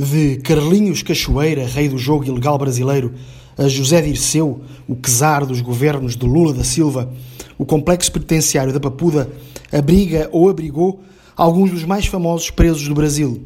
De 0.00 0.36
Carlinhos 0.36 1.02
Cachoeira, 1.02 1.66
rei 1.66 1.86
do 1.86 1.98
jogo 1.98 2.24
ilegal 2.24 2.56
brasileiro, 2.56 3.12
a 3.58 3.68
José 3.68 4.00
Dirceu, 4.00 4.62
o 4.88 4.96
czar 4.96 5.44
dos 5.44 5.60
governos 5.60 6.16
de 6.16 6.24
Lula 6.24 6.54
da 6.54 6.64
Silva, 6.64 7.12
o 7.58 7.66
complexo 7.66 8.10
penitenciário 8.10 8.72
da 8.72 8.80
Papuda 8.80 9.30
abriga 9.70 10.26
ou 10.32 10.48
abrigou 10.48 11.02
alguns 11.36 11.70
dos 11.70 11.84
mais 11.84 12.06
famosos 12.06 12.48
presos 12.50 12.88
do 12.88 12.94
Brasil. 12.94 13.42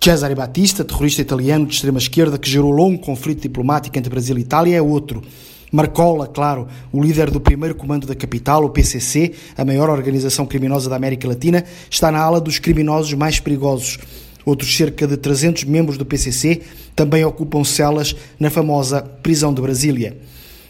Cesare 0.00 0.36
Batista, 0.36 0.84
terrorista 0.84 1.22
italiano 1.22 1.66
de 1.66 1.74
extrema 1.74 1.98
esquerda 1.98 2.38
que 2.38 2.48
gerou 2.48 2.70
longo 2.70 3.00
conflito 3.00 3.42
diplomático 3.42 3.98
entre 3.98 4.10
Brasil 4.10 4.38
e 4.38 4.42
Itália, 4.42 4.76
é 4.76 4.80
outro. 4.80 5.24
Marcola, 5.72 6.28
claro, 6.28 6.68
o 6.92 7.02
líder 7.02 7.32
do 7.32 7.40
primeiro 7.40 7.74
comando 7.74 8.06
da 8.06 8.14
capital, 8.14 8.64
o 8.64 8.70
PCC, 8.70 9.34
a 9.56 9.64
maior 9.64 9.90
organização 9.90 10.46
criminosa 10.46 10.88
da 10.88 10.94
América 10.94 11.26
Latina, 11.26 11.64
está 11.90 12.12
na 12.12 12.20
ala 12.20 12.40
dos 12.40 12.60
criminosos 12.60 13.12
mais 13.14 13.40
perigosos 13.40 13.98
Outros 14.48 14.74
cerca 14.74 15.06
de 15.06 15.18
300 15.18 15.64
membros 15.64 15.98
do 15.98 16.06
PCC 16.06 16.62
também 16.96 17.22
ocupam 17.22 17.62
celas 17.62 18.16
na 18.40 18.48
famosa 18.48 19.02
prisão 19.02 19.52
de 19.52 19.60
Brasília. 19.60 20.16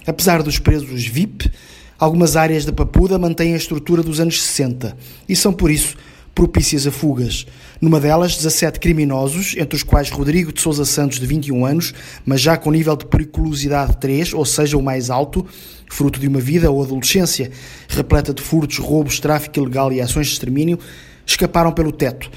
Apesar 0.05 0.43
dos 0.43 0.59
presos 0.59 1.07
VIP, 1.07 1.49
algumas 1.97 2.35
áreas 2.35 2.65
da 2.65 2.73
Papuda 2.73 3.17
mantêm 3.21 3.55
a 3.55 3.57
estrutura 3.57 4.03
dos 4.03 4.19
anos 4.19 4.43
60 4.43 4.97
e 5.29 5.37
são, 5.37 5.53
por 5.53 5.71
isso, 5.71 5.95
propícias 6.35 6.89
a 6.89 6.91
fugas. 6.91 7.47
Numa 7.81 8.01
delas, 8.01 8.35
17 8.35 8.81
criminosos, 8.81 9.55
entre 9.57 9.77
os 9.77 9.85
quais 9.85 10.11
Rodrigo 10.11 10.53
de 10.53 10.61
Souza 10.61 10.85
Santos, 10.85 11.21
de 11.21 11.27
21 11.29 11.65
anos, 11.65 11.95
mas 12.27 12.41
já 12.41 12.57
com 12.57 12.73
nível 12.73 12.97
de 12.97 13.07
periculosidade 13.07 13.97
3, 13.99 14.35
ou 14.35 14.45
seja, 14.45 14.77
o 14.77 14.83
mais 14.83 15.09
alto, 15.09 15.47
fruto 15.89 16.19
de 16.19 16.27
uma 16.27 16.41
vida 16.41 16.69
ou 16.69 16.83
adolescência 16.83 17.53
repleta 17.87 18.35
de 18.35 18.43
furtos, 18.43 18.79
roubos, 18.79 19.21
tráfico 19.21 19.61
ilegal 19.61 19.93
e 19.93 20.01
ações 20.01 20.27
de 20.27 20.33
extermínio, 20.33 20.81
escaparam 21.25 21.71
pelo 21.71 21.93
teto 21.93 22.29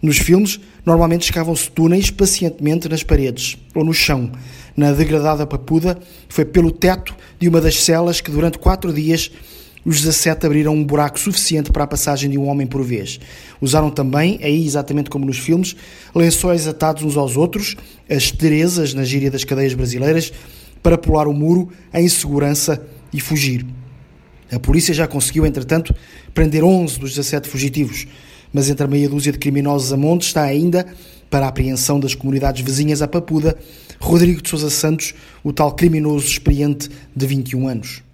nos 0.00 0.18
filmes, 0.18 0.60
normalmente 0.86 1.22
escavam-se 1.22 1.70
túneis 1.70 2.10
pacientemente 2.10 2.88
nas 2.88 3.02
paredes 3.02 3.56
ou 3.74 3.84
no 3.84 3.92
chão. 3.92 4.30
Na 4.76 4.92
degradada 4.92 5.46
Papuda, 5.46 5.98
foi 6.28 6.44
pelo 6.44 6.70
teto 6.70 7.14
de 7.38 7.48
uma 7.48 7.60
das 7.60 7.82
celas 7.82 8.20
que, 8.20 8.30
durante 8.30 8.58
quatro 8.58 8.92
dias, 8.92 9.30
os 9.84 10.00
17 10.02 10.46
abriram 10.46 10.74
um 10.74 10.84
buraco 10.84 11.18
suficiente 11.18 11.72
para 11.72 11.84
a 11.84 11.86
passagem 11.86 12.30
de 12.30 12.38
um 12.38 12.46
homem 12.46 12.66
por 12.66 12.82
vez. 12.84 13.18
Usaram 13.60 13.90
também, 13.90 14.38
aí 14.42 14.64
exatamente 14.64 15.10
como 15.10 15.24
nos 15.24 15.38
filmes, 15.38 15.74
lençóis 16.14 16.68
atados 16.68 17.02
uns 17.02 17.16
aos 17.16 17.36
outros, 17.36 17.74
as 18.08 18.30
terezas, 18.30 18.94
na 18.94 19.02
gíria 19.02 19.30
das 19.30 19.44
cadeias 19.44 19.74
brasileiras, 19.74 20.32
para 20.82 20.96
pular 20.96 21.26
o 21.26 21.32
muro 21.32 21.70
em 21.92 22.08
segurança 22.08 22.80
e 23.12 23.20
fugir. 23.20 23.66
A 24.50 24.58
polícia 24.58 24.94
já 24.94 25.06
conseguiu, 25.06 25.44
entretanto, 25.44 25.94
prender 26.32 26.62
11 26.62 26.98
dos 27.00 27.10
17 27.10 27.48
fugitivos 27.48 28.06
mas 28.52 28.68
entre 28.68 28.84
a 28.84 28.88
meia 28.88 29.08
dúzia 29.08 29.32
de 29.32 29.38
criminosos 29.38 29.92
a 29.92 29.96
monte 29.96 30.22
está 30.22 30.42
ainda, 30.42 30.86
para 31.30 31.46
a 31.46 31.48
apreensão 31.48 32.00
das 32.00 32.14
comunidades 32.14 32.64
vizinhas 32.64 33.02
à 33.02 33.08
Papuda, 33.08 33.56
Rodrigo 34.00 34.40
de 34.40 34.48
Sousa 34.48 34.70
Santos, 34.70 35.14
o 35.44 35.52
tal 35.52 35.72
criminoso 35.72 36.26
experiente 36.26 36.88
de 37.14 37.26
21 37.26 37.68
anos. 37.68 38.07